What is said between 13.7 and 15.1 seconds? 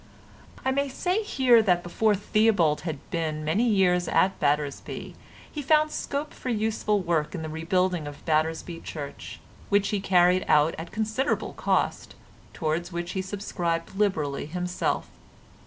liberally himself.